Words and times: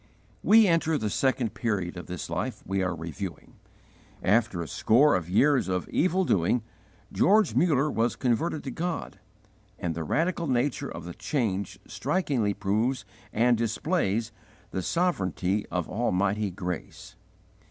We 0.41 0.65
enter 0.65 0.97
the 0.97 1.11
second 1.11 1.53
period 1.53 1.95
of 1.95 2.07
this 2.07 2.27
life 2.27 2.63
we 2.65 2.81
are 2.81 2.95
reviewing. 2.95 3.53
After 4.23 4.63
a 4.63 4.67
score 4.67 5.13
of 5.15 5.29
years 5.29 5.67
of 5.67 5.87
evil 5.89 6.25
doing 6.25 6.63
George 7.13 7.53
Muller 7.53 7.87
was 7.91 8.15
converted 8.15 8.63
to 8.63 8.71
God, 8.71 9.19
and 9.77 9.93
the 9.93 10.03
radical 10.03 10.47
nature 10.47 10.89
of 10.89 11.05
the 11.05 11.13
change 11.13 11.77
strikingly 11.85 12.55
proves 12.55 13.05
and 13.31 13.55
displays 13.55 14.31
the 14.71 14.81
sovereignty 14.81 15.67
of 15.67 15.87
Almighty 15.87 16.49
Grace. 16.49 17.15